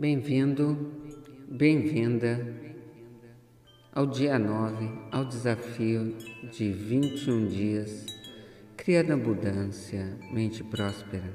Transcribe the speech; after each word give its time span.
Bem-vindo, 0.00 0.94
bem-vinda 1.46 2.56
ao 3.92 4.06
dia 4.06 4.38
9, 4.38 4.88
ao 5.12 5.26
desafio 5.26 6.16
de 6.50 6.72
21 6.72 7.46
dias, 7.48 8.06
criando 8.78 9.12
abundância, 9.12 10.16
mente 10.32 10.64
próspera, 10.64 11.34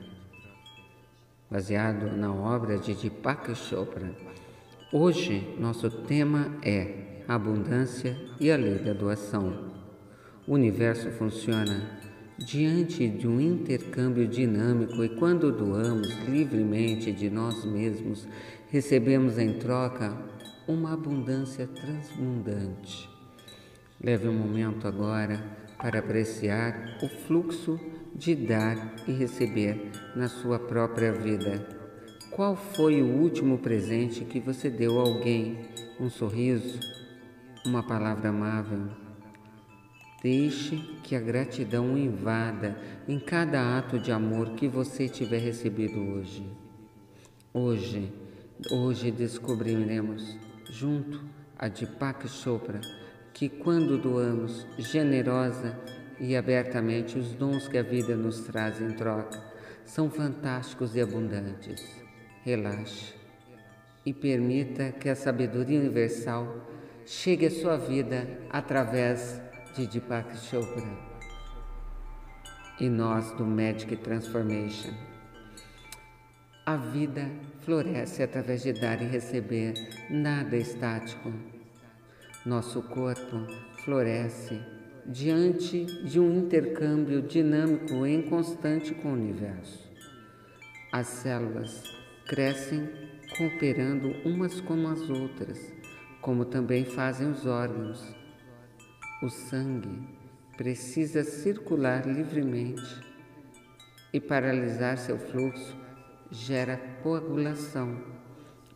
baseado 1.48 2.18
na 2.18 2.34
obra 2.34 2.80
de 2.80 2.96
Deepak 2.96 3.54
Chopra. 3.54 4.12
Hoje, 4.92 5.56
nosso 5.60 5.88
tema 5.92 6.58
é 6.64 7.22
abundância 7.28 8.18
e 8.40 8.50
a 8.52 8.58
lei 8.58 8.80
da 8.80 8.94
doação. 8.94 9.76
O 10.48 10.56
universo 10.56 11.12
funciona 11.12 12.00
diante 12.38 13.08
de 13.08 13.28
um 13.28 13.40
intercâmbio 13.40 14.28
dinâmico 14.28 15.04
e 15.04 15.10
quando 15.10 15.52
doamos 15.52 16.10
livremente 16.28 17.12
de 17.12 17.30
nós 17.30 17.64
mesmos, 17.64 18.28
recebemos 18.70 19.38
em 19.38 19.54
troca 19.54 20.18
uma 20.68 20.94
abundância 20.94 21.68
transbundante. 21.68 23.10
Leve 24.04 24.28
um 24.28 24.34
momento 24.34 24.88
agora 24.88 25.42
para 25.78 26.00
apreciar 26.00 26.98
o 27.02 27.08
fluxo 27.08 27.80
de 28.14 28.36
dar 28.36 28.96
e 29.08 29.12
receber 29.12 29.92
na 30.16 30.28
sua 30.28 30.60
própria 30.60 31.12
vida. 31.12 31.68
Qual 32.32 32.56
foi 32.56 33.02
o 33.02 33.08
último 33.08 33.58
presente 33.58 34.26
que 34.26 34.40
você 34.40 34.70
deu 34.70 35.00
a 35.00 35.04
alguém? 35.04 35.70
Um 36.00 36.10
sorriso? 36.10 36.80
Uma 37.66 37.82
palavra 37.84 38.30
amável? 38.30 39.05
Deixe 40.26 40.78
que 41.04 41.16
a 41.16 41.20
gratidão 41.20 41.96
invada 41.96 42.76
em 43.08 43.20
cada 43.20 43.78
ato 43.78 44.00
de 44.00 44.12
amor 44.12 44.56
que 44.56 44.68
você 44.68 45.08
tiver 45.08 45.38
recebido 45.38 46.00
hoje. 46.00 46.44
Hoje, 47.54 48.12
hoje 48.72 49.12
descobriremos 49.12 50.36
junto 50.68 51.24
a 51.56 51.68
Deepak 51.68 52.28
Chopra, 52.28 52.82
que 53.36 53.48
quando 53.48 54.00
doamos 54.00 54.66
generosa 54.80 55.80
e 56.20 56.36
abertamente 56.36 57.20
os 57.20 57.36
dons 57.36 57.68
que 57.68 57.78
a 57.78 57.84
vida 57.84 58.16
nos 58.16 58.40
traz 58.40 58.82
em 58.82 58.94
troca, 58.94 59.40
são 59.86 60.10
fantásticos 60.10 60.96
e 60.96 61.02
abundantes. 61.02 61.86
Relaxe 62.42 63.14
e 64.04 64.12
permita 64.12 64.92
que 64.92 65.08
a 65.08 65.16
sabedoria 65.16 65.80
universal 65.80 66.68
chegue 67.06 67.46
à 67.46 67.52
sua 67.52 67.78
vida 67.78 68.28
através 68.50 69.40
de 69.76 69.86
Deepak 69.88 70.38
Chopra 70.38 70.88
e 72.80 72.88
nós 72.88 73.32
do 73.32 73.46
Magic 73.46 73.94
Transformation. 73.98 74.94
A 76.66 76.78
vida 76.78 77.30
floresce 77.60 78.24
através 78.24 78.64
de 78.64 78.72
dar 78.72 79.02
e 79.02 79.06
receber, 79.06 79.74
nada 80.10 80.56
é 80.56 80.60
estático. 80.60 81.30
Nosso 82.46 82.84
corpo 82.84 83.46
floresce 83.84 84.62
diante 85.06 85.84
de 86.06 86.22
um 86.22 86.38
intercâmbio 86.38 87.22
dinâmico 87.22 88.06
em 88.06 88.22
constante 88.22 88.94
com 88.94 89.10
o 89.10 89.14
universo. 89.14 89.92
As 90.90 91.08
células 91.08 91.84
crescem 92.26 92.90
cooperando 93.38 94.08
umas 94.24 94.62
com 94.62 94.88
as 94.88 95.02
outras, 95.10 95.60
como 96.22 96.46
também 96.46 96.86
fazem 96.86 97.30
os 97.30 97.46
órgãos. 97.46 98.25
O 99.22 99.30
sangue 99.30 100.10
precisa 100.58 101.24
circular 101.24 102.06
livremente 102.06 103.02
e 104.12 104.20
paralisar 104.20 104.98
seu 104.98 105.18
fluxo 105.18 105.74
gera 106.30 106.76
coagulação, 107.02 107.98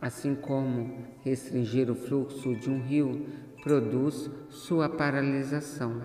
assim 0.02 0.34
como 0.34 1.06
restringir 1.26 1.92
o 1.92 1.96
fluxo 1.96 2.56
de 2.56 2.70
um 2.70 2.82
rio 2.82 3.28
produz 3.62 4.32
sua 4.50 4.88
paralisação. 4.88 6.02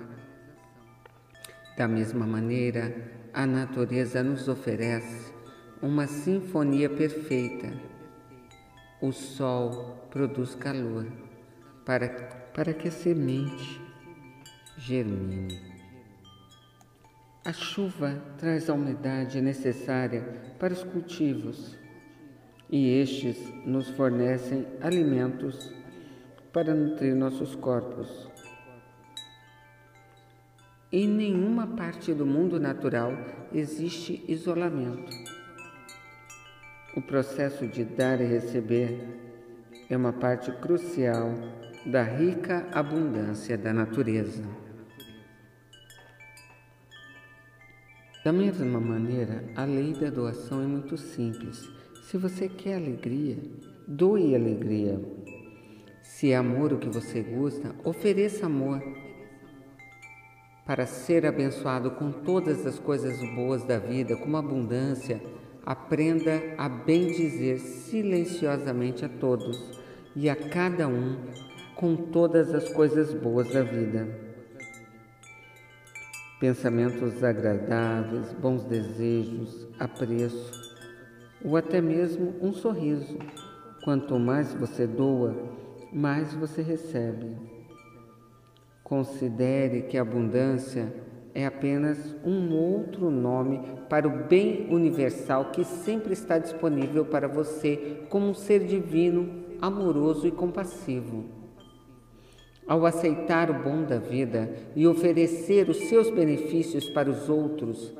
Da 1.76 1.86
mesma 1.86 2.26
maneira, 2.26 2.92
a 3.32 3.46
natureza 3.46 4.20
nos 4.20 4.48
oferece 4.48 5.32
uma 5.80 6.08
sinfonia 6.08 6.90
perfeita. 6.90 7.72
O 9.00 9.12
sol 9.12 10.08
produz 10.10 10.56
calor 10.56 11.06
para, 11.84 12.08
para 12.52 12.74
que 12.74 12.88
a 12.88 12.90
semente 12.90 13.83
germine. 14.76 15.74
A 17.44 17.52
chuva 17.52 18.22
traz 18.38 18.68
a 18.68 18.74
umidade 18.74 19.40
necessária 19.40 20.22
para 20.58 20.72
os 20.72 20.82
cultivos 20.82 21.76
e 22.70 22.88
estes 22.98 23.38
nos 23.64 23.88
fornecem 23.90 24.66
alimentos 24.80 25.72
para 26.52 26.74
nutrir 26.74 27.14
nossos 27.14 27.54
corpos. 27.54 28.30
Em 30.90 31.06
nenhuma 31.06 31.66
parte 31.66 32.14
do 32.14 32.24
mundo 32.24 32.58
natural 32.58 33.12
existe 33.52 34.24
isolamento. 34.26 35.12
O 36.96 37.02
processo 37.02 37.66
de 37.66 37.84
dar 37.84 38.20
e 38.20 38.24
receber 38.24 38.98
é 39.90 39.96
uma 39.96 40.12
parte 40.12 40.50
crucial 40.52 41.34
da 41.84 42.02
rica 42.02 42.66
abundância 42.72 43.58
da 43.58 43.72
natureza. 43.72 44.63
Da 48.24 48.32
mesma 48.32 48.80
maneira, 48.80 49.44
a 49.54 49.66
lei 49.66 49.92
da 49.92 50.08
doação 50.08 50.62
é 50.62 50.66
muito 50.66 50.96
simples. 50.96 51.68
Se 52.04 52.16
você 52.16 52.48
quer 52.48 52.76
alegria, 52.76 53.36
doe 53.86 54.34
alegria. 54.34 54.98
Se 56.02 56.30
é 56.30 56.36
amor 56.36 56.72
o 56.72 56.78
que 56.78 56.88
você 56.88 57.20
gosta, 57.20 57.74
ofereça 57.84 58.46
amor. 58.46 58.82
Para 60.64 60.86
ser 60.86 61.26
abençoado 61.26 61.90
com 61.90 62.10
todas 62.10 62.64
as 62.66 62.78
coisas 62.78 63.20
boas 63.34 63.62
da 63.62 63.78
vida, 63.78 64.16
como 64.16 64.38
abundância, 64.38 65.20
aprenda 65.62 66.40
a 66.56 66.66
bem 66.66 67.08
dizer 67.08 67.58
silenciosamente 67.58 69.04
a 69.04 69.08
todos 69.10 69.78
e 70.16 70.30
a 70.30 70.36
cada 70.48 70.88
um 70.88 71.18
com 71.74 71.94
todas 71.94 72.54
as 72.54 72.70
coisas 72.70 73.12
boas 73.12 73.52
da 73.52 73.62
vida 73.62 74.33
pensamentos 76.40 77.22
agradáveis, 77.22 78.32
bons 78.34 78.64
desejos, 78.64 79.68
apreço 79.78 80.64
ou 81.44 81.56
até 81.56 81.80
mesmo 81.80 82.34
um 82.40 82.52
sorriso. 82.52 83.18
Quanto 83.84 84.18
mais 84.18 84.54
você 84.54 84.86
doa, 84.86 85.34
mais 85.92 86.32
você 86.34 86.62
recebe. 86.62 87.36
Considere 88.82 89.82
que 89.82 89.96
a 89.98 90.02
abundância 90.02 90.92
é 91.34 91.44
apenas 91.44 92.14
um 92.24 92.54
outro 92.54 93.10
nome 93.10 93.60
para 93.88 94.06
o 94.06 94.24
bem 94.24 94.68
universal 94.70 95.46
que 95.46 95.64
sempre 95.64 96.12
está 96.12 96.38
disponível 96.38 97.04
para 97.04 97.26
você 97.28 98.04
como 98.08 98.28
um 98.28 98.34
ser 98.34 98.64
divino, 98.64 99.44
amoroso 99.60 100.26
e 100.26 100.30
compassivo. 100.30 101.43
Ao 102.66 102.86
aceitar 102.86 103.50
o 103.50 103.62
bom 103.62 103.82
da 103.82 103.98
vida 103.98 104.50
e 104.74 104.86
oferecer 104.86 105.68
os 105.68 105.76
seus 105.88 106.10
benefícios 106.10 106.88
para 106.88 107.10
os 107.10 107.28
outros, 107.28 107.94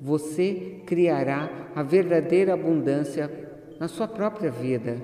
você 0.00 0.80
criará 0.84 1.70
a 1.74 1.82
verdadeira 1.82 2.52
abundância 2.52 3.30
na 3.78 3.88
sua 3.88 4.06
própria 4.06 4.50
vida. 4.50 5.00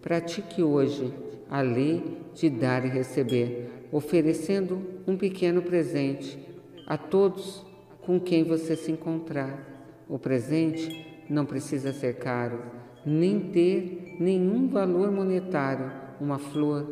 Pratique 0.00 0.62
hoje 0.62 1.12
a 1.50 1.60
lei 1.60 2.18
de 2.32 2.48
dar 2.48 2.84
e 2.84 2.88
receber, 2.88 3.88
oferecendo 3.90 4.80
um 5.06 5.16
pequeno 5.16 5.62
presente 5.62 6.38
a 6.86 6.96
todos 6.96 7.66
com 8.02 8.20
quem 8.20 8.44
você 8.44 8.76
se 8.76 8.92
encontrar. 8.92 9.66
O 10.08 10.18
presente 10.18 11.24
não 11.28 11.44
precisa 11.44 11.92
ser 11.92 12.14
caro, 12.16 12.60
nem 13.04 13.40
ter 13.50 14.16
nenhum 14.20 14.68
valor 14.68 15.10
monetário, 15.10 15.90
uma 16.20 16.38
flor, 16.38 16.86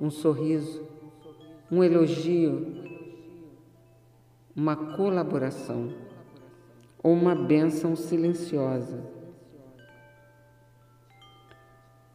um 0.00 0.10
sorriso, 0.10 0.91
um 1.72 1.82
elogio, 1.82 2.66
uma 4.54 4.76
colaboração 4.76 5.90
ou 7.02 7.14
uma 7.14 7.34
bênção 7.34 7.96
silenciosa. 7.96 9.02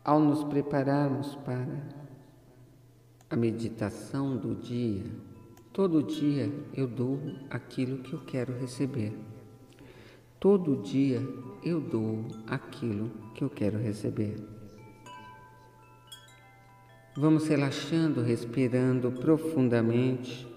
Ao 0.04 0.20
nos 0.20 0.44
prepararmos 0.44 1.34
para 1.38 1.90
a 3.28 3.36
meditação 3.36 4.38
do 4.38 4.54
dia, 4.54 5.06
todo 5.74 6.04
dia 6.04 6.54
eu 6.72 6.88
dou 6.88 7.20
aquilo 7.50 7.98
que 8.04 8.14
eu 8.14 8.20
quero 8.20 8.54
receber. 8.60 9.18
Todo 10.40 10.84
dia 10.84 11.20
eu 11.64 11.82
dou 11.82 12.28
aquilo 12.46 13.10
que 13.34 13.44
eu 13.44 13.50
quero 13.50 13.80
receber. 13.80 14.57
Vamos 17.20 17.48
relaxando, 17.48 18.22
respirando 18.22 19.12
profundamente, 19.12 20.48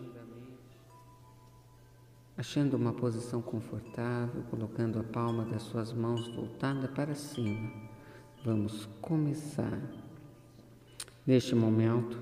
achando 2.37 2.77
uma 2.77 2.93
posição 2.93 3.41
confortável, 3.41 4.43
colocando 4.51 4.99
a 4.99 5.03
palma 5.03 5.47
das 5.47 5.63
suas 5.63 5.91
mãos 5.91 6.29
voltada 6.29 6.87
para 6.87 7.15
cima, 7.15 7.71
Vamos 8.45 8.87
começar. 9.01 9.81
Neste 11.27 11.55
momento, 11.55 12.19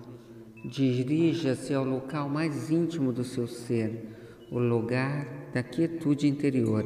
dirija-se 0.64 1.74
ao 1.74 1.84
local 1.84 2.28
mais 2.28 2.70
íntimo 2.70 3.12
do 3.12 3.24
seu 3.24 3.48
ser, 3.48 4.16
o 4.52 4.58
lugar 4.60 5.26
da 5.52 5.64
quietude 5.64 6.28
interior, 6.28 6.84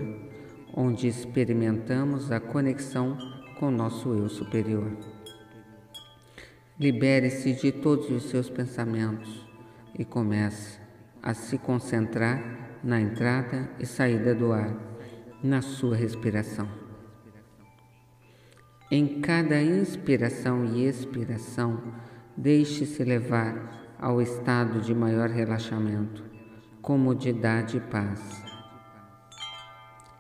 onde 0.74 1.06
experimentamos 1.06 2.32
a 2.32 2.40
conexão 2.40 3.18
com 3.58 3.70
nosso 3.70 4.14
eu 4.14 4.30
superior. 4.30 4.90
Libere-se 6.82 7.52
de 7.52 7.70
todos 7.70 8.10
os 8.10 8.24
seus 8.24 8.50
pensamentos 8.50 9.46
e 9.96 10.04
comece 10.04 10.80
a 11.22 11.32
se 11.32 11.56
concentrar 11.56 12.80
na 12.82 13.00
entrada 13.00 13.70
e 13.78 13.86
saída 13.86 14.34
do 14.34 14.52
ar, 14.52 14.74
na 15.44 15.62
sua 15.62 15.94
respiração. 15.94 16.68
Em 18.90 19.20
cada 19.20 19.62
inspiração 19.62 20.64
e 20.64 20.84
expiração, 20.84 21.80
deixe-se 22.36 23.04
levar 23.04 23.94
ao 23.96 24.20
estado 24.20 24.80
de 24.80 24.92
maior 24.92 25.30
relaxamento, 25.30 26.24
comodidade 26.80 27.76
e 27.76 27.80
paz. 27.80 28.42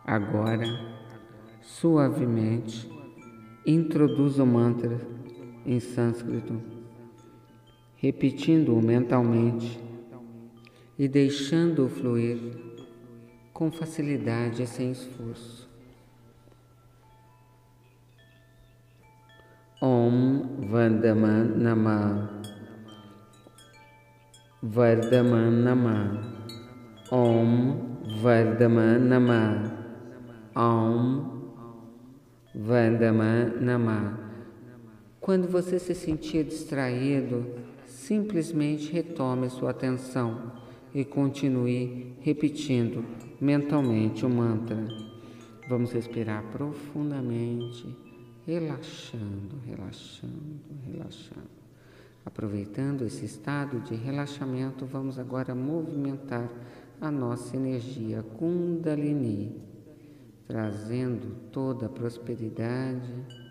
Agora, 0.06 0.66
suavemente, 1.60 2.88
introduza 3.66 4.44
o 4.44 4.46
mantra 4.46 5.21
em 5.66 5.80
sânscrito, 5.80 6.60
repetindo-o 7.96 8.82
mentalmente 8.82 9.80
e 10.98 11.08
deixando-o 11.08 11.88
fluir 11.88 12.38
com 13.52 13.70
facilidade 13.70 14.62
e 14.62 14.66
sem 14.66 14.92
esforço. 14.92 15.70
Om 19.80 20.68
Vardaman 20.70 21.56
Nama 21.56 22.30
Vardaman 24.62 25.50
Nama 25.50 26.22
Om 27.10 27.98
Vardaman 28.22 28.98
Nama 29.00 29.42
Om 30.54 31.42
Vardaman 32.54 33.60
Nama 33.60 34.21
Quando 35.22 35.46
você 35.46 35.78
se 35.78 35.94
sentir 35.94 36.44
distraído, 36.44 37.46
simplesmente 37.86 38.92
retome 38.92 39.48
sua 39.48 39.70
atenção 39.70 40.52
e 40.92 41.04
continue 41.04 42.16
repetindo 42.20 43.04
mentalmente 43.40 44.26
o 44.26 44.28
mantra. 44.28 44.84
Vamos 45.68 45.92
respirar 45.92 46.42
profundamente 46.50 47.86
relaxando, 48.44 49.60
relaxando, 49.64 50.60
relaxando. 50.84 51.62
Aproveitando 52.24 53.04
esse 53.04 53.24
estado 53.24 53.78
de 53.78 53.94
relaxamento, 53.94 54.84
vamos 54.86 55.20
agora 55.20 55.54
movimentar 55.54 56.50
a 57.00 57.12
nossa 57.12 57.56
energia 57.56 58.24
Kundalini, 58.24 59.62
trazendo 60.48 61.36
toda 61.52 61.86
a 61.86 61.88
prosperidade, 61.88 63.41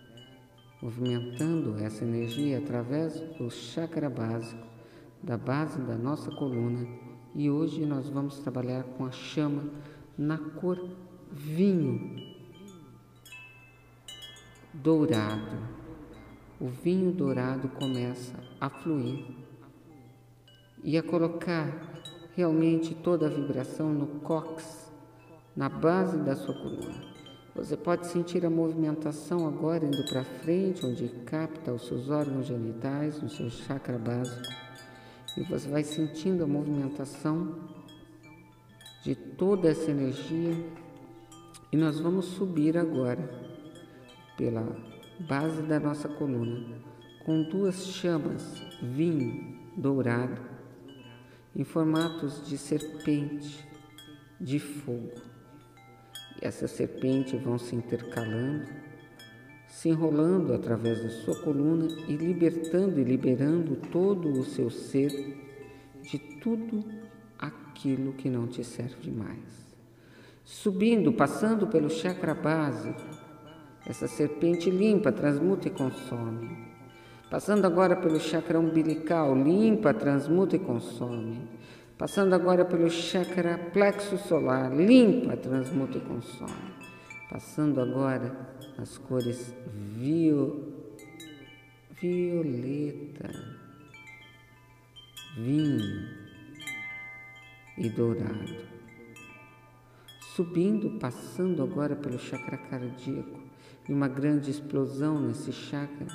movimentando 0.81 1.77
essa 1.77 2.03
energia 2.03 2.57
através 2.57 3.19
do 3.37 3.49
chakra 3.51 4.09
básico, 4.09 4.65
da 5.21 5.37
base 5.37 5.79
da 5.81 5.95
nossa 5.95 6.31
coluna. 6.31 6.87
E 7.35 7.49
hoje 7.49 7.85
nós 7.85 8.09
vamos 8.09 8.39
trabalhar 8.39 8.83
com 8.83 9.05
a 9.05 9.11
chama 9.11 9.69
na 10.17 10.37
cor 10.37 10.89
vinho, 11.31 12.35
dourado. 14.73 15.81
O 16.59 16.67
vinho 16.67 17.11
dourado 17.11 17.69
começa 17.69 18.35
a 18.59 18.69
fluir 18.69 19.25
e 20.83 20.97
a 20.97 21.03
colocar 21.03 21.91
realmente 22.35 22.95
toda 22.95 23.27
a 23.27 23.29
vibração 23.29 23.93
no 23.93 24.07
cox, 24.21 24.91
na 25.55 25.69
base 25.69 26.17
da 26.19 26.35
sua 26.35 26.53
coluna. 26.53 27.10
Você 27.61 27.77
pode 27.77 28.07
sentir 28.07 28.43
a 28.43 28.49
movimentação 28.49 29.47
agora 29.47 29.85
indo 29.85 30.03
para 30.05 30.23
frente, 30.23 30.83
onde 30.83 31.07
capta 31.27 31.71
os 31.71 31.85
seus 31.85 32.09
órgãos 32.09 32.47
genitais, 32.47 33.21
no 33.21 33.29
seu 33.29 33.51
chakra 33.51 33.99
básico. 33.99 34.47
E 35.37 35.43
você 35.43 35.69
vai 35.69 35.83
sentindo 35.83 36.43
a 36.43 36.47
movimentação 36.47 37.69
de 39.03 39.13
toda 39.13 39.69
essa 39.69 39.91
energia. 39.91 40.55
E 41.71 41.77
nós 41.77 41.99
vamos 41.99 42.25
subir 42.25 42.75
agora 42.79 43.29
pela 44.35 44.65
base 45.19 45.61
da 45.61 45.79
nossa 45.79 46.09
coluna, 46.09 46.79
com 47.23 47.43
duas 47.43 47.85
chamas, 47.85 48.59
vinho 48.81 49.55
dourado, 49.77 50.41
em 51.55 51.63
formatos 51.63 52.43
de 52.47 52.57
serpente 52.57 53.63
de 54.39 54.57
fogo. 54.57 55.11
E 56.41 56.45
essas 56.47 56.71
serpentes 56.71 57.41
vão 57.41 57.57
se 57.57 57.75
intercalando, 57.75 58.65
se 59.67 59.89
enrolando 59.89 60.53
através 60.53 61.01
da 61.03 61.09
sua 61.09 61.35
coluna 61.41 61.87
e 62.07 62.15
libertando 62.15 62.99
e 62.99 63.03
liberando 63.03 63.75
todo 63.75 64.29
o 64.29 64.43
seu 64.43 64.69
ser 64.69 65.11
de 66.01 66.17
tudo 66.17 66.83
aquilo 67.37 68.13
que 68.13 68.29
não 68.29 68.47
te 68.47 68.63
serve 68.63 69.11
mais. 69.11 69.61
Subindo, 70.43 71.13
passando 71.13 71.67
pelo 71.67 71.89
chakra 71.89 72.33
básico, 72.33 73.01
essa 73.85 74.07
serpente 74.07 74.69
limpa, 74.69 75.11
transmuta 75.11 75.67
e 75.67 75.71
consome. 75.71 76.71
Passando 77.29 77.65
agora 77.65 77.95
pelo 77.95 78.19
chakra 78.19 78.59
umbilical, 78.59 79.33
limpa, 79.35 79.93
transmuta 79.93 80.55
e 80.55 80.59
consome. 80.59 81.47
Passando 82.01 82.33
agora 82.33 82.65
pelo 82.65 82.89
chakra 82.89 83.59
plexo 83.71 84.17
solar, 84.17 84.73
limpa, 84.75 85.37
transmuta 85.37 85.99
e 85.99 86.01
consome. 86.01 86.73
Passando 87.29 87.79
agora 87.79 88.35
as 88.79 88.97
cores 88.97 89.53
viol... 89.67 90.97
violeta, 92.01 93.29
vinho 95.37 96.09
e 97.77 97.87
dourado. 97.87 98.65
Subindo, 100.35 100.97
passando 100.97 101.61
agora 101.61 101.95
pelo 101.95 102.17
chakra 102.17 102.57
cardíaco, 102.57 103.39
e 103.87 103.93
uma 103.93 104.07
grande 104.07 104.49
explosão 104.49 105.21
nesse 105.21 105.51
chakra 105.51 106.07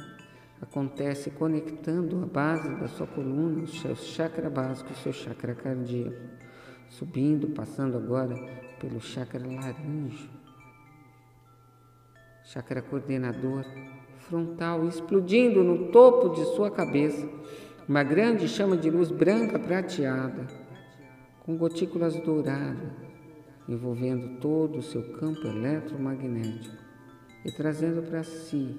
acontece 0.69 1.31
conectando 1.31 2.23
a 2.23 2.27
base 2.27 2.69
da 2.77 2.89
sua 2.89 3.07
coluna, 3.07 3.63
o 3.63 3.67
seu 3.67 3.95
chakra 3.95 4.51
básico, 4.51 4.93
o 4.93 4.97
seu 4.97 5.13
chakra 5.13 5.55
cardíaco, 5.55 6.17
subindo, 6.89 7.49
passando 7.49 7.97
agora 7.97 8.35
pelo 8.81 9.01
chakra 9.01 9.41
laríngeo, 9.47 10.29
chakra 12.45 12.83
coordenador 12.83 13.65
frontal, 14.29 14.87
explodindo 14.87 15.63
no 15.63 15.91
topo 15.91 16.31
de 16.31 16.45
sua 16.57 16.71
cabeça 16.71 17.29
uma 17.89 18.03
grande 18.03 18.49
chama 18.49 18.77
de 18.77 18.91
luz 18.91 19.11
branca 19.11 19.59
prateada, 19.59 20.47
com 21.41 21.57
gotículas 21.57 22.17
douradas, 22.17 22.91
envolvendo 23.69 24.41
todo 24.41 24.79
o 24.79 24.83
seu 24.83 25.13
campo 25.13 25.47
eletromagnético 25.47 26.77
e 27.45 27.53
trazendo 27.53 28.03
para 28.03 28.25
si 28.25 28.77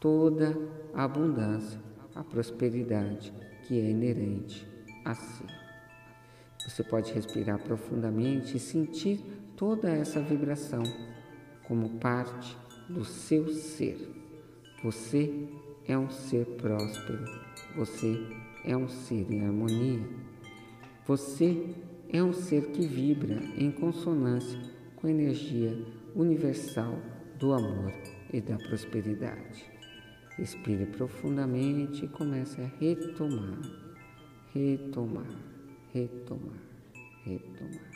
toda 0.00 0.56
a 0.94 1.04
abundância, 1.04 1.80
a 2.14 2.22
prosperidade 2.22 3.32
que 3.66 3.78
é 3.80 3.90
inerente 3.90 4.66
a 5.04 5.14
si. 5.14 5.44
Você 6.66 6.82
pode 6.82 7.12
respirar 7.12 7.58
profundamente 7.58 8.56
e 8.56 8.60
sentir 8.60 9.20
toda 9.56 9.88
essa 9.88 10.20
vibração 10.20 10.82
como 11.66 11.98
parte 11.98 12.56
do 12.88 13.04
seu 13.04 13.48
ser. 13.48 13.98
Você 14.82 15.48
é 15.86 15.96
um 15.96 16.10
ser 16.10 16.44
próspero, 16.56 17.24
você 17.76 18.18
é 18.64 18.76
um 18.76 18.88
ser 18.88 19.30
em 19.30 19.44
harmonia, 19.44 20.04
você 21.06 21.74
é 22.08 22.22
um 22.22 22.32
ser 22.32 22.70
que 22.70 22.86
vibra 22.86 23.36
em 23.56 23.70
consonância 23.70 24.60
com 24.96 25.06
a 25.06 25.10
energia 25.10 25.76
universal 26.14 26.98
do 27.38 27.52
amor 27.52 27.92
e 28.32 28.40
da 28.40 28.56
prosperidade. 28.56 29.75
Respire 30.38 30.84
profundamente 30.84 32.04
e 32.04 32.08
comece 32.08 32.60
a 32.60 32.70
retomar, 32.78 33.58
retomar, 34.52 35.26
retomar, 35.94 36.60
retomar. 37.24 37.95